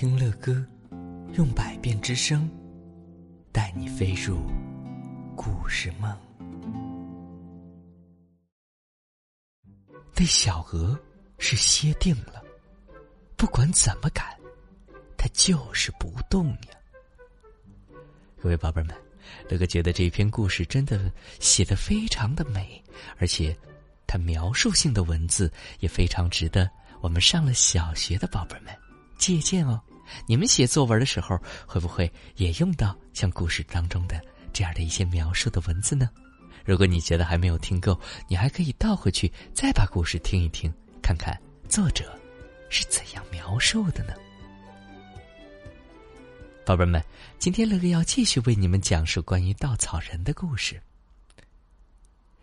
[0.00, 0.64] 听乐歌，
[1.32, 2.48] 用百变之声，
[3.50, 4.38] 带你飞入
[5.34, 6.16] 故事梦。
[10.14, 10.96] 那小鹅
[11.38, 12.40] 是歇定了，
[13.36, 14.24] 不管怎么赶，
[15.16, 16.78] 它就是不动呀。
[18.40, 18.94] 各位宝贝们，
[19.50, 21.10] 乐哥觉得这篇故事真的
[21.40, 22.80] 写的非常的美，
[23.16, 23.52] 而且
[24.06, 26.70] 它描述性的文字也非常值得
[27.00, 28.72] 我们上了小学的宝贝们
[29.18, 29.82] 借鉴哦。
[30.26, 34.20] 你们写作文的时候，会不会也用到像故事当中的
[34.52, 36.08] 这样的一些描述的文字呢？
[36.64, 41.34] 如果你觉得还没有听够，你还可以倒回去再把故事听一听，看看
[41.68, 42.18] 作者
[42.68, 44.12] 是怎样描述的呢？
[46.66, 47.02] 宝贝们，
[47.38, 50.78] 今天乐哥要继续为你们讲述关于稻草人的故事。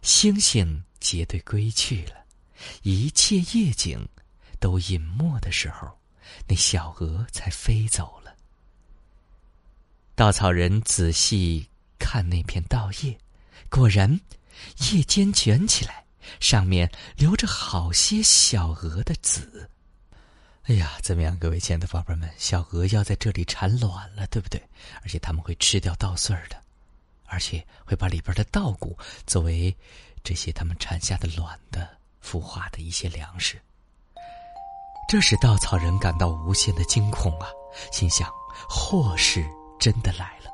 [0.00, 2.24] 星星结队归去了，
[2.82, 4.08] 一切夜景
[4.58, 5.86] 都隐没的时候。
[6.46, 8.34] 那小鹅才飞走了。
[10.14, 11.68] 稻草人仔细
[11.98, 13.18] 看那片稻叶，
[13.68, 14.20] 果然，
[14.92, 16.04] 叶尖卷起来，
[16.40, 19.68] 上面留着好些小鹅的籽。
[20.64, 22.28] 哎呀，怎么样，各位亲爱的宝贝们？
[22.36, 24.60] 小鹅要在这里产卵了，对不对？
[25.02, 26.60] 而且他们会吃掉稻穗儿的，
[27.26, 29.76] 而且会把里边的稻谷作为
[30.24, 31.88] 这些它们产下的卵的
[32.24, 33.60] 孵化的一些粮食。
[35.08, 37.46] 这使稻草人感到无限的惊恐啊！
[37.92, 38.28] 心想：
[38.68, 40.50] 祸事真的来了，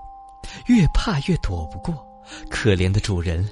[0.67, 2.07] 越怕越躲不过。
[2.51, 3.49] 可怜的主人，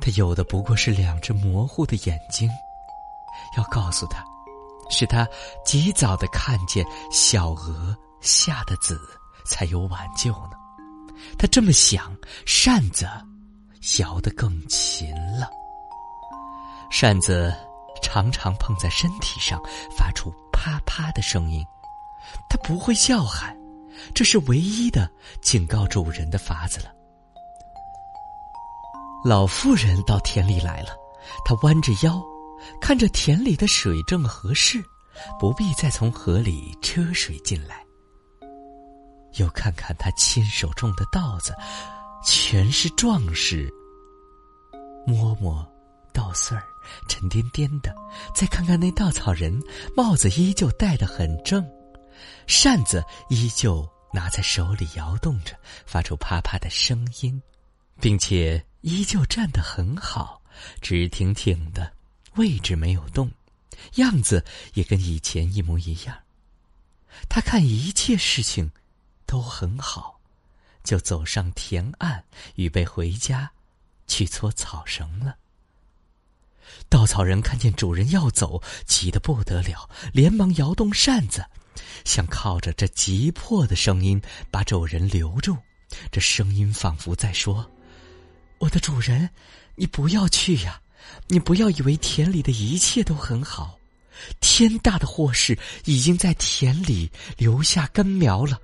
[0.00, 2.50] 他有的不过是两只模糊的眼睛。
[3.56, 4.22] 要告诉他，
[4.90, 5.26] 是他
[5.64, 9.00] 及早的看见小鹅下的子，
[9.46, 10.50] 才有挽救呢。
[11.38, 12.14] 他这么想，
[12.44, 13.06] 扇子
[14.00, 15.48] 摇得更勤了。
[16.90, 17.54] 扇子。
[18.06, 21.66] 常常碰在身体上，发出啪啪的声音。
[22.48, 23.56] 它不会叫喊，
[24.14, 25.10] 这是唯一的
[25.42, 26.92] 警告主人的法子了。
[29.24, 30.90] 老妇人到田里来了，
[31.44, 32.22] 她弯着腰，
[32.80, 34.80] 看着田里的水正合适，
[35.40, 37.84] 不必再从河里车水进来。
[39.38, 41.52] 又看看他亲手种的稻子，
[42.24, 43.68] 全是壮实。
[45.04, 45.66] 摸摸。
[46.12, 46.64] 稻穗儿
[47.08, 47.94] 沉甸甸的，
[48.34, 49.62] 再看看那稻草人，
[49.96, 51.66] 帽子依旧戴得很正，
[52.46, 57.40] 扇子依旧拿在手里摇动着，发出啪啪的声音，
[58.00, 60.42] 并且依旧站得很好，
[60.80, 61.92] 直挺挺的，
[62.34, 63.30] 位置没有动，
[63.96, 64.44] 样子
[64.74, 66.16] 也跟以前一模一样。
[67.28, 68.70] 他看一切事情
[69.26, 70.20] 都很好，
[70.84, 72.22] 就走上田岸，
[72.56, 73.50] 预备回家
[74.06, 75.36] 去搓草绳了。
[76.88, 81.44] 稻草人看见主人要走，急得不得了，连忙摇动扇子，
[82.04, 85.56] 想靠着这急迫的声音把主人留住。
[86.10, 87.70] 这声音仿佛在说
[88.58, 89.30] ：“我的主人，
[89.74, 90.80] 你不要去呀！
[91.28, 93.78] 你不要以为田里的一切都很好，
[94.40, 98.60] 天大的祸事已经在田里留下根苗了，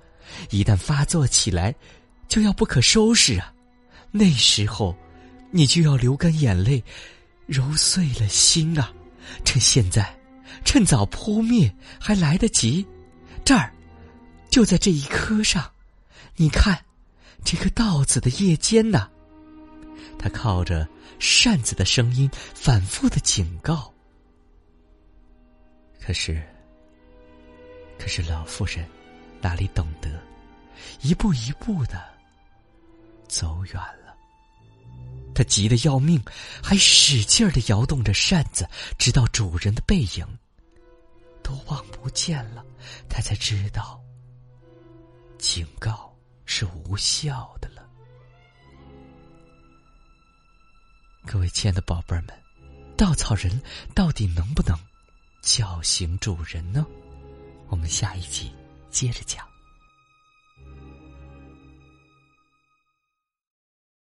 [0.49, 1.73] 一旦发作起来，
[2.27, 3.53] 就要不可收拾啊！
[4.11, 4.95] 那时候，
[5.51, 6.83] 你就要流干眼泪。”
[7.45, 8.91] 揉碎了心啊！
[9.43, 10.17] 趁现在，
[10.63, 12.85] 趁早扑灭还来得及。
[13.43, 13.73] 这儿，
[14.49, 15.71] 就在这一棵上，
[16.35, 16.83] 你看，
[17.43, 19.09] 这棵稻子的叶尖呐。
[20.17, 20.87] 他靠着
[21.19, 23.93] 扇子的声音反复的警告。
[25.99, 26.41] 可是，
[27.97, 28.85] 可是老妇人
[29.41, 30.21] 哪里懂得，
[31.01, 32.01] 一步一步的
[33.27, 34.02] 走远了。
[35.33, 36.21] 他急得要命，
[36.61, 38.67] 还使劲儿的摇动着扇子，
[38.97, 40.25] 直到主人的背影
[41.41, 42.65] 都望不见了，
[43.09, 44.01] 他才知道
[45.37, 47.83] 警告是无效的了。
[51.25, 52.29] 各位亲爱的宝贝儿们，
[52.97, 53.61] 稻草人
[53.95, 54.77] 到底能不能
[55.41, 56.85] 叫醒主人呢？
[57.69, 58.51] 我们下一集
[58.89, 59.52] 接着讲。